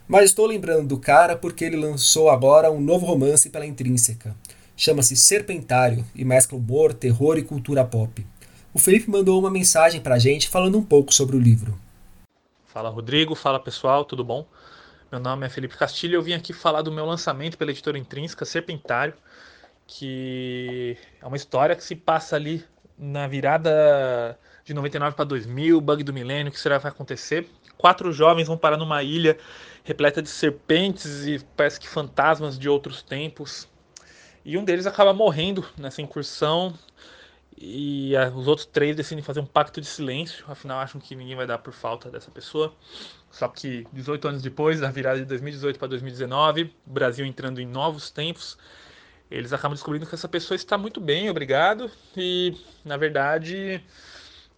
Mas 0.08 0.24
estou 0.24 0.46
lembrando 0.46 0.88
do 0.88 0.98
cara 0.98 1.36
porque 1.36 1.64
ele 1.64 1.76
lançou 1.76 2.28
agora 2.28 2.72
um 2.72 2.80
novo 2.80 3.06
romance 3.06 3.48
pela 3.50 3.64
Intrínseca. 3.64 4.34
Chama-se 4.76 5.16
Serpentário 5.16 6.04
e 6.12 6.24
mescla 6.24 6.58
humor, 6.58 6.92
terror 6.92 7.38
e 7.38 7.42
cultura 7.42 7.84
pop. 7.84 8.26
O 8.74 8.80
Felipe 8.80 9.08
mandou 9.08 9.38
uma 9.38 9.50
mensagem 9.50 10.00
pra 10.00 10.18
gente 10.18 10.48
falando 10.48 10.76
um 10.76 10.82
pouco 10.82 11.14
sobre 11.14 11.36
o 11.36 11.40
livro. 11.40 11.78
Fala 12.66 12.88
Rodrigo, 12.88 13.36
fala 13.36 13.60
pessoal, 13.60 14.04
tudo 14.04 14.24
bom? 14.24 14.44
Meu 15.10 15.18
nome 15.18 15.44
é 15.44 15.48
Felipe 15.48 15.76
Castilho 15.76 16.12
e 16.12 16.14
eu 16.14 16.22
vim 16.22 16.34
aqui 16.34 16.52
falar 16.52 16.82
do 16.82 16.92
meu 16.92 17.04
lançamento 17.04 17.58
pela 17.58 17.72
editora 17.72 17.98
Intrínseca, 17.98 18.44
Serpentário, 18.44 19.12
que 19.84 20.96
é 21.20 21.26
uma 21.26 21.36
história 21.36 21.74
que 21.74 21.82
se 21.82 21.96
passa 21.96 22.36
ali 22.36 22.64
na 22.96 23.26
virada 23.26 24.38
de 24.64 24.72
99 24.72 25.16
para 25.16 25.24
2000, 25.24 25.80
bug 25.80 26.04
do 26.04 26.12
milênio, 26.12 26.52
que 26.52 26.60
será 26.60 26.78
vai 26.78 26.92
acontecer. 26.92 27.50
Quatro 27.76 28.12
jovens 28.12 28.46
vão 28.46 28.56
parar 28.56 28.76
numa 28.76 29.02
ilha 29.02 29.36
repleta 29.82 30.22
de 30.22 30.28
serpentes 30.28 31.26
e 31.26 31.44
parece 31.56 31.80
que 31.80 31.88
fantasmas 31.88 32.56
de 32.56 32.68
outros 32.68 33.02
tempos. 33.02 33.68
E 34.44 34.56
um 34.56 34.62
deles 34.62 34.86
acaba 34.86 35.12
morrendo 35.12 35.66
nessa 35.76 36.00
incursão 36.00 36.72
e 37.60 38.16
a, 38.16 38.30
os 38.30 38.48
outros 38.48 38.66
três 38.66 38.96
decidem 38.96 39.22
fazer 39.22 39.40
um 39.40 39.46
pacto 39.46 39.82
de 39.82 39.86
silêncio, 39.86 40.44
afinal 40.48 40.78
acham 40.78 40.98
que 40.98 41.14
ninguém 41.14 41.36
vai 41.36 41.46
dar 41.46 41.58
por 41.58 41.74
falta 41.74 42.10
dessa 42.10 42.30
pessoa. 42.30 42.74
Só 43.30 43.46
que 43.48 43.86
18 43.92 44.28
anos 44.28 44.42
depois, 44.42 44.80
na 44.80 44.90
virada 44.90 45.18
de 45.18 45.26
2018 45.26 45.78
para 45.78 45.88
2019, 45.88 46.74
o 46.86 46.90
Brasil 46.90 47.26
entrando 47.26 47.60
em 47.60 47.66
novos 47.66 48.10
tempos, 48.10 48.56
eles 49.30 49.52
acabam 49.52 49.74
descobrindo 49.74 50.06
que 50.06 50.14
essa 50.14 50.28
pessoa 50.28 50.56
está 50.56 50.78
muito 50.78 51.00
bem, 51.02 51.28
obrigado, 51.28 51.90
e 52.16 52.56
na 52.82 52.96
verdade 52.96 53.84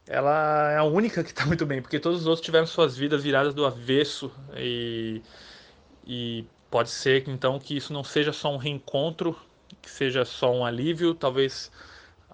ela 0.07 0.71
é 0.71 0.77
a 0.79 0.85
única 0.85 1.25
que 1.25 1.31
está 1.31 1.45
muito 1.45 1.67
bem, 1.67 1.83
porque 1.83 1.99
todos 1.99 2.21
os 2.21 2.27
outros 2.27 2.45
tiveram 2.45 2.67
suas 2.67 2.97
vidas 2.97 3.23
viradas 3.23 3.53
do 3.53 3.67
avesso. 3.67 4.31
E, 4.57 5.21
e 6.07 6.45
pode 6.71 6.91
ser 6.91 7.29
então 7.29 7.59
que 7.59 7.77
isso 7.77 7.93
não 7.93 8.05
seja 8.05 8.33
só 8.33 8.53
um 8.53 8.57
reencontro, 8.57 9.37
que 9.81 9.91
seja 9.91 10.25
só 10.25 10.53
um 10.53 10.65
alívio, 10.65 11.15
talvez 11.15 11.71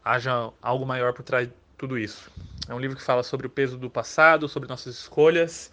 haja 0.04 0.50
algo 0.62 0.86
maior 0.86 1.12
por 1.12 1.22
trás 1.22 1.48
de 1.48 1.54
tudo 1.76 1.98
isso. 1.98 2.30
É 2.68 2.74
um 2.74 2.78
livro 2.78 2.96
que 2.96 3.02
fala 3.02 3.22
sobre 3.22 3.46
o 3.46 3.50
peso 3.50 3.78
do 3.78 3.88
passado, 3.88 4.48
sobre 4.48 4.68
nossas 4.68 4.94
escolhas, 4.96 5.70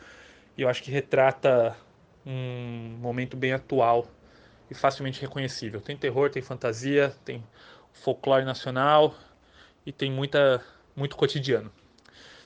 e 0.57 0.61
eu 0.61 0.69
acho 0.69 0.81
que 0.81 0.91
retrata 0.91 1.75
um 2.25 2.97
momento 2.99 3.35
bem 3.35 3.53
atual 3.53 4.07
e 4.69 4.73
facilmente 4.73 5.21
reconhecível. 5.21 5.81
Tem 5.81 5.95
terror, 5.95 6.29
tem 6.29 6.41
fantasia, 6.41 7.13
tem 7.23 7.43
folclore 7.91 8.45
nacional 8.45 9.15
e 9.85 9.91
tem 9.91 10.11
muita, 10.11 10.63
muito 10.95 11.15
cotidiano. 11.15 11.71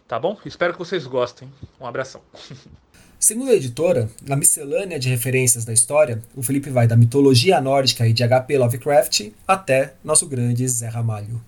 Tá 0.07 0.19
bom? 0.19 0.37
Espero 0.45 0.73
que 0.73 0.79
vocês 0.79 1.05
gostem. 1.05 1.51
Um 1.79 1.85
abração. 1.85 2.21
Segundo 3.19 3.51
a 3.51 3.53
editora, 3.53 4.09
na 4.25 4.35
miscelânea 4.37 4.97
de 4.97 5.09
referências 5.09 5.65
da 5.65 5.73
história, 5.73 6.23
o 6.35 6.41
Felipe 6.41 6.69
vai 6.69 6.87
da 6.87 6.95
mitologia 6.95 7.59
nórdica 7.59 8.07
e 8.07 8.13
de 8.13 8.23
H.P. 8.23 8.57
Lovecraft 8.57 9.31
até 9.45 9.93
nosso 10.03 10.25
grande 10.25 10.65
Zé 10.67 10.87
Ramalho. 10.87 11.39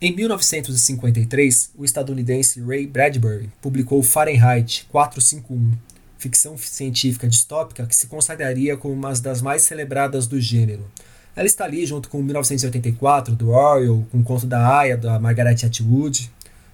Em 0.00 0.14
1953, 0.14 1.70
o 1.78 1.84
estadunidense 1.84 2.60
Ray 2.60 2.84
Bradbury 2.86 3.48
publicou 3.62 4.02
Fahrenheit 4.02 4.86
451, 4.90 5.72
ficção 6.18 6.58
científica 6.58 7.28
distópica 7.28 7.86
que 7.86 7.94
se 7.94 8.08
consagraria 8.08 8.76
como 8.76 8.92
uma 8.92 9.12
das 9.14 9.40
mais 9.40 9.62
celebradas 9.62 10.26
do 10.26 10.40
gênero. 10.40 10.84
Ela 11.36 11.46
está 11.46 11.64
ali 11.64 11.86
junto 11.86 12.08
com 12.08 12.20
1984, 12.22 13.36
do 13.36 13.50
Orwell, 13.50 14.04
com 14.10 14.18
o 14.18 14.24
conto 14.24 14.46
da 14.46 14.78
Aya, 14.78 14.96
da 14.96 15.18
Margaret 15.20 15.64
Atwood, 15.64 16.30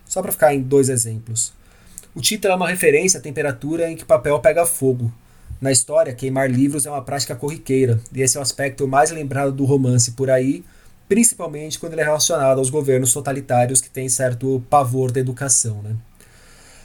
só 0.06 0.22
para 0.22 0.32
ficar 0.32 0.54
em 0.54 0.62
dois 0.62 0.88
exemplos. 0.88 1.52
O 2.14 2.22
título 2.22 2.54
é 2.54 2.56
uma 2.56 2.68
referência 2.68 3.20
à 3.20 3.22
temperatura 3.22 3.90
em 3.90 3.96
que 3.96 4.04
papel 4.04 4.38
pega 4.40 4.64
fogo. 4.64 5.12
Na 5.60 5.70
história, 5.70 6.14
queimar 6.14 6.50
livros 6.50 6.86
é 6.86 6.90
uma 6.90 7.02
prática 7.02 7.36
corriqueira, 7.36 8.00
e 8.14 8.22
esse 8.22 8.38
é 8.38 8.40
o 8.40 8.42
aspecto 8.42 8.88
mais 8.88 9.10
lembrado 9.10 9.52
do 9.52 9.66
romance 9.66 10.12
por 10.12 10.30
aí, 10.30 10.64
principalmente 11.10 11.76
quando 11.76 11.94
ele 11.94 12.02
é 12.02 12.04
relacionado 12.04 12.58
aos 12.58 12.70
governos 12.70 13.12
totalitários 13.12 13.80
que 13.80 13.90
têm 13.90 14.08
certo 14.08 14.64
pavor 14.70 15.10
da 15.10 15.18
educação. 15.18 15.82
Né? 15.82 15.96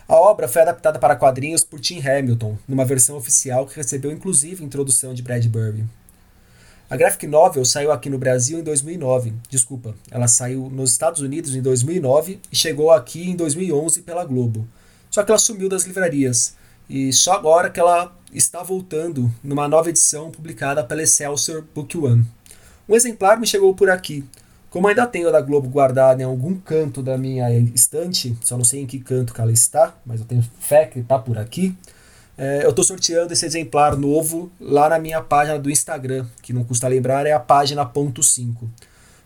A 0.07 0.15
obra 0.15 0.47
foi 0.47 0.63
adaptada 0.63 0.97
para 0.97 1.15
quadrinhos 1.15 1.63
por 1.63 1.79
Tim 1.79 1.99
Hamilton, 1.99 2.57
numa 2.67 2.83
versão 2.83 3.17
oficial 3.17 3.67
que 3.67 3.75
recebeu 3.75 4.11
inclusive 4.11 4.65
introdução 4.65 5.13
de 5.13 5.21
Bradbury. 5.21 5.85
A 6.89 6.97
graphic 6.97 7.27
novel 7.27 7.63
saiu 7.65 7.91
aqui 7.91 8.09
no 8.09 8.17
Brasil 8.17 8.57
em 8.57 8.63
2009. 8.63 9.31
Desculpa, 9.47 9.93
ela 10.09 10.27
saiu 10.27 10.71
nos 10.71 10.89
Estados 10.89 11.21
Unidos 11.21 11.55
em 11.55 11.61
2009 11.61 12.39
e 12.51 12.55
chegou 12.55 12.89
aqui 12.89 13.29
em 13.29 13.35
2011 13.35 14.01
pela 14.01 14.25
Globo. 14.25 14.67
Só 15.11 15.23
que 15.23 15.29
ela 15.29 15.37
sumiu 15.37 15.69
das 15.69 15.83
livrarias 15.83 16.55
e 16.89 17.13
só 17.13 17.33
agora 17.33 17.69
que 17.69 17.79
ela 17.79 18.11
está 18.33 18.63
voltando 18.63 19.31
numa 19.43 19.67
nova 19.67 19.89
edição 19.89 20.31
publicada 20.31 20.83
pela 20.83 21.03
Excelsior 21.03 21.63
Book 21.75 21.95
One. 21.95 22.25
Um 22.87 22.95
exemplar 22.95 23.39
me 23.39 23.47
chegou 23.47 23.73
por 23.73 23.89
aqui. 23.89 24.23
Como 24.69 24.87
ainda 24.87 25.07
tenho 25.07 25.29
a 25.29 25.31
da 25.31 25.41
Globo 25.41 25.69
guardada 25.69 26.21
em 26.21 26.25
algum 26.25 26.53
canto 26.55 27.01
da 27.01 27.17
minha 27.17 27.49
estante, 27.73 28.37
só 28.43 28.57
não 28.57 28.65
sei 28.65 28.81
em 28.81 28.85
que 28.85 28.99
canto 28.99 29.33
que 29.33 29.39
ela 29.39 29.51
está, 29.51 29.95
mas 30.05 30.19
eu 30.19 30.25
tenho 30.25 30.43
fé 30.59 30.85
que 30.85 30.99
está 30.99 31.17
por 31.17 31.37
aqui. 31.37 31.75
É, 32.37 32.65
eu 32.65 32.71
estou 32.71 32.83
sorteando 32.83 33.31
esse 33.31 33.45
exemplar 33.45 33.95
novo 33.95 34.51
lá 34.59 34.89
na 34.89 34.99
minha 34.99 35.21
página 35.21 35.57
do 35.57 35.71
Instagram, 35.71 36.25
que 36.41 36.51
não 36.51 36.65
custa 36.65 36.87
lembrar, 36.87 37.25
é 37.25 37.31
a 37.31 37.39
página 37.39 37.85
ponto 37.85 38.21
5. 38.21 38.69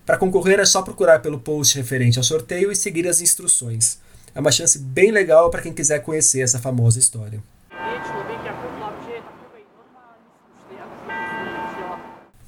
Para 0.05 0.17
concorrer 0.17 0.59
é 0.59 0.65
só 0.65 0.81
procurar 0.81 1.19
pelo 1.19 1.39
post 1.39 1.75
referente 1.75 2.19
ao 2.19 2.23
sorteio 2.23 2.71
e 2.71 2.75
seguir 2.75 3.07
as 3.07 3.19
instruções. 3.19 3.97
É 4.33 4.39
uma 4.39 4.51
chance 4.51 4.77
bem 4.77 5.11
legal 5.11 5.49
para 5.49 5.61
quem 5.61 5.73
quiser 5.73 5.99
conhecer 5.99 6.41
essa 6.41 6.59
famosa 6.59 6.99
história. 6.99 7.41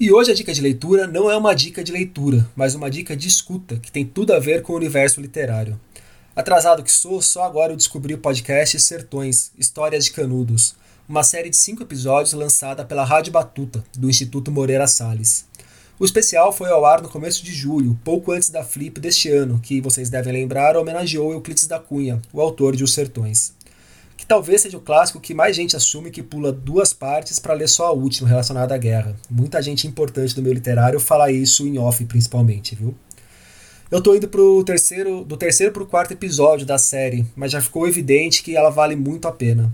E 0.01 0.11
hoje 0.11 0.31
a 0.31 0.33
dica 0.33 0.51
de 0.51 0.63
leitura 0.63 1.05
não 1.05 1.29
é 1.29 1.37
uma 1.37 1.53
dica 1.53 1.83
de 1.83 1.91
leitura, 1.91 2.49
mas 2.55 2.73
uma 2.73 2.89
dica 2.89 3.15
de 3.15 3.27
escuta, 3.27 3.77
que 3.77 3.91
tem 3.91 4.03
tudo 4.03 4.33
a 4.33 4.39
ver 4.39 4.63
com 4.63 4.73
o 4.73 4.75
universo 4.75 5.21
literário. 5.21 5.79
Atrasado 6.35 6.81
que 6.81 6.91
sou, 6.91 7.21
só 7.21 7.43
agora 7.43 7.71
eu 7.71 7.77
descobri 7.77 8.15
o 8.15 8.17
podcast 8.17 8.79
Sertões, 8.79 9.51
Histórias 9.59 10.05
de 10.05 10.11
Canudos, 10.11 10.73
uma 11.07 11.21
série 11.21 11.51
de 11.51 11.55
cinco 11.55 11.83
episódios 11.83 12.33
lançada 12.33 12.83
pela 12.83 13.03
Rádio 13.03 13.31
Batuta, 13.31 13.83
do 13.95 14.09
Instituto 14.09 14.51
Moreira 14.51 14.87
Salles. 14.87 15.45
O 15.99 16.05
especial 16.05 16.51
foi 16.51 16.71
ao 16.71 16.83
ar 16.83 16.99
no 16.99 17.07
começo 17.07 17.45
de 17.45 17.53
julho, 17.53 17.95
pouco 18.03 18.31
antes 18.31 18.49
da 18.49 18.63
Flip 18.63 18.99
deste 18.99 19.29
ano, 19.29 19.59
que 19.61 19.81
vocês 19.81 20.09
devem 20.09 20.33
lembrar 20.33 20.75
homenageou 20.75 21.31
Euclides 21.31 21.67
da 21.67 21.77
Cunha, 21.77 22.19
o 22.33 22.41
autor 22.41 22.75
de 22.75 22.83
Os 22.83 22.95
Sertões 22.95 23.53
talvez 24.31 24.61
seja 24.61 24.77
o 24.77 24.81
clássico 24.81 25.19
que 25.19 25.33
mais 25.33 25.53
gente 25.53 25.75
assume 25.75 26.09
que 26.09 26.23
pula 26.23 26.53
duas 26.53 26.93
partes 26.93 27.37
para 27.37 27.53
ler 27.53 27.67
só 27.67 27.87
a 27.87 27.91
última 27.91 28.29
relacionada 28.29 28.73
à 28.73 28.77
guerra. 28.77 29.13
Muita 29.29 29.61
gente 29.61 29.85
importante 29.85 30.33
do 30.33 30.41
meio 30.41 30.53
literário 30.53 31.01
fala 31.01 31.29
isso 31.29 31.67
em 31.67 31.77
off, 31.77 32.05
principalmente, 32.05 32.73
viu? 32.73 32.95
Eu 33.91 33.99
tô 33.99 34.15
indo 34.15 34.29
pro 34.29 34.63
terceiro, 34.63 35.25
do 35.25 35.35
terceiro 35.35 35.73
para 35.73 35.83
o 35.83 35.85
quarto 35.85 36.13
episódio 36.13 36.65
da 36.65 36.77
série, 36.77 37.25
mas 37.35 37.51
já 37.51 37.59
ficou 37.59 37.85
evidente 37.85 38.41
que 38.41 38.55
ela 38.55 38.69
vale 38.69 38.95
muito 38.95 39.27
a 39.27 39.33
pena. 39.33 39.69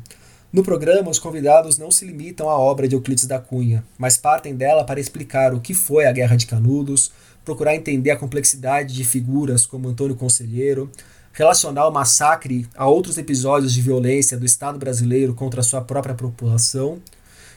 No 0.51 0.63
programa, 0.63 1.11
os 1.11 1.19
convidados 1.19 1.77
não 1.77 1.91
se 1.91 2.03
limitam 2.03 2.49
à 2.49 2.57
obra 2.57 2.87
de 2.87 2.95
Euclides 2.95 3.27
da 3.27 3.37
Cunha, 3.37 3.85
mas 3.95 4.17
partem 4.17 4.55
dela 4.55 4.83
para 4.83 4.99
explicar 4.99 5.53
o 5.53 5.61
que 5.61 5.75
foi 5.75 6.07
a 6.07 6.11
Guerra 6.11 6.35
de 6.35 6.47
Canudos, 6.47 7.11
procurar 7.45 7.75
entender 7.75 8.09
a 8.09 8.17
complexidade 8.17 8.95
de 8.95 9.05
figuras 9.05 9.67
como 9.67 9.87
Antônio 9.87 10.15
Conselheiro, 10.15 10.91
relacionar 11.37 11.87
o 11.87 11.91
massacre 11.91 12.67
a 12.75 12.87
outros 12.87 13.15
episódios 13.15 13.71
de 13.71 13.79
violência 13.79 14.35
do 14.35 14.45
Estado 14.45 14.79
brasileiro 14.79 15.35
contra 15.35 15.61
a 15.61 15.63
sua 15.63 15.81
própria 15.81 16.15
população 16.15 16.99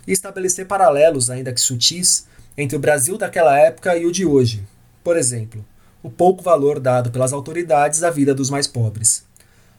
e 0.07 0.13
estabelecer 0.13 0.67
paralelos, 0.67 1.31
ainda 1.31 1.51
que 1.51 1.61
sutis, 1.61 2.27
entre 2.59 2.77
o 2.77 2.81
Brasil 2.81 3.17
daquela 3.17 3.59
época 3.59 3.97
e 3.97 4.05
o 4.05 4.13
de 4.13 4.27
hoje. 4.27 4.63
Por 5.03 5.17
exemplo, 5.17 5.65
o 6.03 6.11
pouco 6.11 6.43
valor 6.43 6.79
dado 6.79 7.11
pelas 7.11 7.33
autoridades 7.33 8.03
à 8.03 8.11
vida 8.11 8.35
dos 8.35 8.51
mais 8.51 8.67
pobres. 8.67 9.25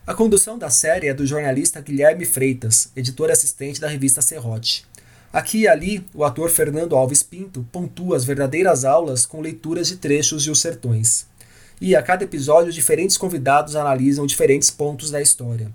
A 0.08 0.16
condução 0.16 0.58
da 0.58 0.72
série 0.72 1.08
é 1.08 1.14
do 1.14 1.28
jornalista 1.28 1.80
Guilherme 1.80 2.26
Freitas, 2.26 2.92
editor 2.96 3.30
assistente 3.30 3.80
da 3.80 3.88
revista 3.88 4.20
Serrote. 4.20 4.84
Aqui 5.32 5.60
e 5.60 5.68
ali, 5.68 6.04
o 6.12 6.24
ator 6.26 6.50
Fernando 6.50 6.96
Alves 6.96 7.22
Pinto 7.22 7.64
pontua 7.72 8.18
as 8.18 8.26
verdadeiras 8.26 8.84
aulas 8.84 9.28
com 9.28 9.42
leituras 9.42 9.88
de 9.88 9.98
trechos 9.98 10.42
de 10.42 10.50
Os 10.50 10.60
Sertões 10.60 11.30
e 11.82 11.96
a 11.96 12.04
cada 12.04 12.24
episódio 12.24 12.72
diferentes 12.72 13.18
convidados 13.18 13.76
analisam 13.76 14.28
diferentes 14.28 14.70
pontos 14.70 15.10
da 15.10 15.20
história. 15.20 15.72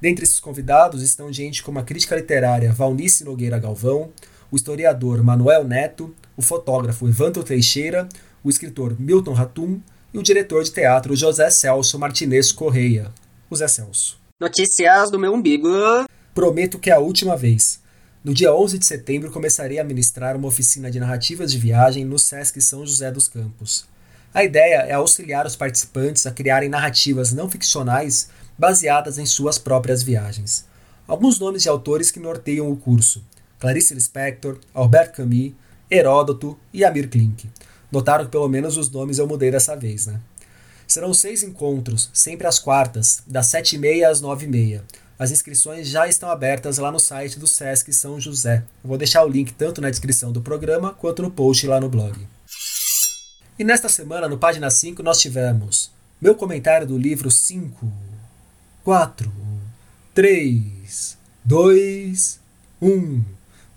Dentre 0.00 0.24
esses 0.24 0.38
convidados 0.38 1.02
estão 1.02 1.32
gente 1.32 1.64
como 1.64 1.80
a 1.80 1.82
crítica 1.82 2.14
literária 2.14 2.72
Valnice 2.72 3.24
Nogueira 3.24 3.58
Galvão, 3.58 4.10
o 4.52 4.56
historiador 4.56 5.20
Manuel 5.24 5.64
Neto, 5.64 6.14
o 6.36 6.42
fotógrafo 6.42 7.08
Evandro 7.08 7.42
Teixeira, 7.42 8.08
o 8.44 8.48
escritor 8.48 8.94
Milton 9.00 9.32
Ratum 9.32 9.80
e 10.14 10.18
o 10.18 10.22
diretor 10.22 10.62
de 10.62 10.70
teatro 10.70 11.16
José 11.16 11.50
Celso 11.50 11.98
Martinez 11.98 12.52
Correia, 12.52 13.10
o 13.50 13.56
Zé 13.56 13.66
Celso. 13.66 14.16
Notícias 14.40 15.10
do 15.10 15.18
meu 15.18 15.34
umbigo. 15.34 15.68
Prometo 16.32 16.78
que 16.78 16.88
é 16.88 16.94
a 16.94 17.00
última 17.00 17.36
vez. 17.36 17.80
No 18.22 18.32
dia 18.32 18.54
11 18.54 18.78
de 18.78 18.86
setembro 18.86 19.32
começarei 19.32 19.80
a 19.80 19.84
ministrar 19.84 20.36
uma 20.36 20.46
oficina 20.46 20.88
de 20.88 21.00
narrativas 21.00 21.50
de 21.50 21.58
viagem 21.58 22.04
no 22.04 22.16
Sesc 22.16 22.60
São 22.60 22.86
José 22.86 23.10
dos 23.10 23.26
Campos. 23.26 23.84
A 24.34 24.44
ideia 24.44 24.82
é 24.82 24.92
auxiliar 24.92 25.46
os 25.46 25.56
participantes 25.56 26.26
a 26.26 26.30
criarem 26.30 26.68
narrativas 26.68 27.32
não 27.32 27.48
ficcionais 27.48 28.28
baseadas 28.58 29.18
em 29.18 29.24
suas 29.24 29.58
próprias 29.58 30.02
viagens. 30.02 30.66
Alguns 31.06 31.38
nomes 31.38 31.62
de 31.62 31.68
autores 31.68 32.10
que 32.10 32.20
norteiam 32.20 32.70
o 32.70 32.76
curso: 32.76 33.24
Clarice 33.58 33.94
Lispector, 33.94 34.58
Albert 34.74 35.12
Camus, 35.12 35.52
Heródoto 35.90 36.58
e 36.72 36.84
Amir 36.84 37.08
Klink. 37.08 37.48
Notaram 37.90 38.26
que 38.26 38.30
pelo 38.30 38.48
menos 38.48 38.76
os 38.76 38.90
nomes 38.90 39.18
eu 39.18 39.26
mudei 39.26 39.50
dessa 39.50 39.74
vez, 39.74 40.06
né? 40.06 40.20
Serão 40.86 41.14
seis 41.14 41.42
encontros, 41.42 42.10
sempre 42.12 42.46
às 42.46 42.58
quartas, 42.58 43.22
das 43.26 43.46
sete 43.46 43.76
e 43.76 43.78
meia 43.78 44.10
às 44.10 44.20
nove 44.20 44.44
e 44.44 44.48
meia. 44.48 44.84
As 45.18 45.30
inscrições 45.30 45.88
já 45.88 46.06
estão 46.06 46.30
abertas 46.30 46.78
lá 46.78 46.92
no 46.92 47.00
site 47.00 47.38
do 47.38 47.46
Sesc 47.46 47.92
São 47.92 48.20
José. 48.20 48.62
Eu 48.84 48.88
vou 48.88 48.98
deixar 48.98 49.24
o 49.24 49.28
link 49.28 49.52
tanto 49.52 49.80
na 49.80 49.90
descrição 49.90 50.30
do 50.30 50.42
programa 50.42 50.94
quanto 50.94 51.22
no 51.22 51.30
post 51.30 51.66
lá 51.66 51.80
no 51.80 51.88
blog. 51.88 52.18
E 53.58 53.64
nesta 53.64 53.88
semana, 53.88 54.28
no 54.28 54.38
página 54.38 54.70
5, 54.70 55.02
nós 55.02 55.20
tivemos 55.20 55.90
meu 56.20 56.36
comentário 56.36 56.86
do 56.86 56.96
livro 56.96 57.28
5, 57.28 57.92
4, 58.84 59.32
3, 60.14 61.18
2, 61.44 62.40
1. 62.80 63.24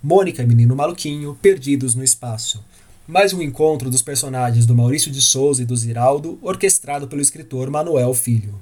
Mônica 0.04 0.44
e 0.44 0.46
Menino 0.46 0.76
Maluquinho, 0.76 1.36
Perdidos 1.42 1.96
no 1.96 2.04
Espaço. 2.04 2.64
mais 3.08 3.34
um 3.34 3.42
encontro 3.42 3.90
dos 3.90 4.04
personagens 4.04 4.68
do 4.68 4.76
Maurício 4.76 5.10
de 5.10 5.20
Souza 5.20 5.64
e 5.64 5.66
do 5.66 5.76
Ziraldo, 5.76 6.38
orquestrado 6.44 7.08
pelo 7.08 7.20
escritor 7.20 7.68
Manuel 7.72 8.14
Filho. 8.14 8.54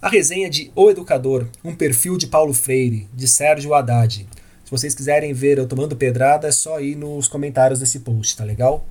A 0.00 0.08
resenha 0.08 0.50
de 0.50 0.72
O 0.74 0.90
Educador, 0.90 1.46
um 1.62 1.72
perfil 1.72 2.18
de 2.18 2.26
Paulo 2.26 2.52
Freire, 2.52 3.08
de 3.14 3.28
Sérgio 3.28 3.74
Haddad. 3.74 4.26
Se 4.64 4.70
vocês 4.72 4.92
quiserem 4.92 5.32
ver 5.32 5.58
eu 5.58 5.68
tomando 5.68 5.94
pedrada, 5.94 6.48
é 6.48 6.52
só 6.52 6.80
ir 6.80 6.96
nos 6.96 7.28
comentários 7.28 7.78
desse 7.78 8.00
post, 8.00 8.36
tá 8.36 8.42
legal? 8.42 8.84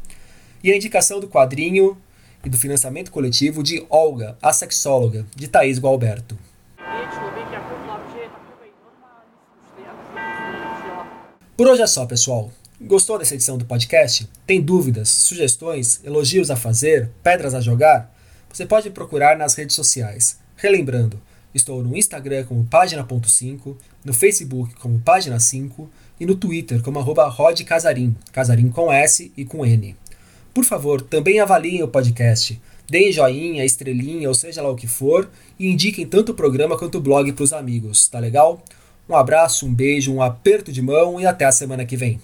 E 0.63 0.71
a 0.71 0.75
indicação 0.75 1.19
do 1.19 1.27
quadrinho 1.27 1.97
e 2.45 2.49
do 2.49 2.57
financiamento 2.57 3.11
coletivo 3.11 3.63
de 3.63 3.85
Olga, 3.89 4.37
a 4.41 4.53
sexóloga, 4.53 5.25
de 5.35 5.47
Thaís 5.47 5.79
Gualberto. 5.79 6.37
Por 11.57 11.67
hoje 11.67 11.81
é 11.81 11.87
só, 11.87 12.05
pessoal. 12.05 12.51
Gostou 12.79 13.19
dessa 13.19 13.35
edição 13.35 13.57
do 13.57 13.65
podcast? 13.65 14.27
Tem 14.47 14.59
dúvidas, 14.59 15.09
sugestões, 15.09 15.99
elogios 16.03 16.49
a 16.49 16.55
fazer, 16.55 17.09
pedras 17.23 17.53
a 17.53 17.61
jogar? 17.61 18.11
Você 18.51 18.65
pode 18.65 18.89
procurar 18.89 19.37
nas 19.37 19.55
redes 19.55 19.75
sociais. 19.75 20.39
Relembrando, 20.55 21.21
estou 21.53 21.83
no 21.83 21.95
Instagram 21.95 22.45
como 22.45 22.65
página.5, 22.65 23.75
no 24.03 24.13
Facebook 24.13 24.75
como 24.75 24.99
página 24.99 25.39
5 25.39 25.89
e 26.19 26.25
no 26.25 26.35
Twitter 26.35 26.81
como 26.81 26.99
arroba 26.99 27.27
rodcasarim, 27.27 28.15
casarim 28.31 28.69
com 28.69 28.91
S 28.91 29.31
e 29.37 29.45
com 29.45 29.65
N. 29.65 29.95
Por 30.53 30.65
favor, 30.65 31.01
também 31.01 31.39
avaliem 31.39 31.81
o 31.81 31.87
podcast. 31.87 32.61
Deem 32.89 33.11
joinha, 33.11 33.63
estrelinha, 33.63 34.27
ou 34.27 34.35
seja 34.35 34.61
lá 34.61 34.69
o 34.69 34.75
que 34.75 34.87
for, 34.87 35.29
e 35.57 35.71
indiquem 35.71 36.05
tanto 36.05 36.33
o 36.33 36.35
programa 36.35 36.77
quanto 36.77 36.97
o 36.97 37.01
blog 37.01 37.31
para 37.31 37.43
os 37.43 37.53
amigos, 37.53 38.07
tá 38.09 38.19
legal? 38.19 38.61
Um 39.07 39.15
abraço, 39.15 39.65
um 39.65 39.73
beijo, 39.73 40.13
um 40.13 40.21
aperto 40.21 40.71
de 40.71 40.81
mão 40.81 41.19
e 41.19 41.25
até 41.25 41.45
a 41.45 41.51
semana 41.51 41.85
que 41.85 41.95
vem. 41.95 42.19